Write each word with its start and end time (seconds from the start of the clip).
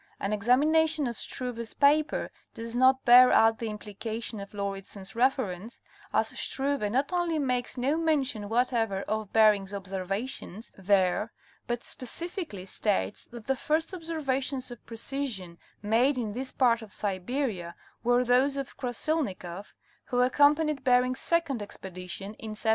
An 0.19 0.33
exam 0.33 0.63
ination 0.63 1.07
of 1.07 1.15
Struve's 1.15 1.75
paper 1.75 2.31
does 2.55 2.75
not 2.75 3.05
bear 3.05 3.31
out 3.31 3.59
the 3.59 3.69
implication 3.69 4.39
of 4.39 4.49
Lauridsen's 4.51 5.15
reference, 5.15 5.79
as 6.11 6.29
Struve 6.29 6.81
not 6.91 7.13
only 7.13 7.37
makes 7.37 7.77
no 7.77 7.97
mention 7.97 8.49
what 8.49 8.73
ever 8.73 9.03
of 9.03 9.31
Bering's 9.31 9.75
observations 9.75 10.71
there 10.75 11.31
but 11.67 11.83
specifically 11.83 12.65
states 12.65 13.25
that 13.25 13.45
the 13.45 13.55
first 13.55 13.93
observations 13.93 14.71
of 14.71 14.83
precision 14.87 15.59
made 15.83 16.17
in 16.17 16.33
this 16.33 16.51
part 16.51 16.81
of 16.81 16.91
Siberia 16.95 17.75
were 18.03 18.23
those 18.23 18.57
of 18.57 18.75
Krassilnikoff 18.77 19.75
who 20.05 20.21
accompanied 20.21 20.83
Bering's 20.83 21.19
second 21.19 21.59
expedi 21.61 22.09
tion 22.09 22.33
in 22.41 22.53
1741. 22.53 22.55